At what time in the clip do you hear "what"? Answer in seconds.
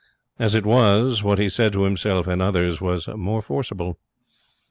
1.21-1.37